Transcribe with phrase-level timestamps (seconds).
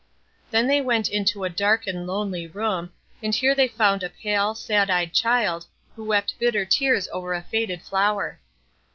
[0.49, 4.55] Then they went into a dark and lonely room, and here they found a pale,
[4.55, 8.39] sad eyed child, who wept bitter tears over a faded flower.